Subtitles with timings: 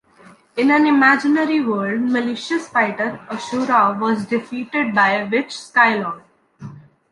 [0.57, 6.23] In an imaginary world, malicious fighter Ashura was defeated by Witch Skylord.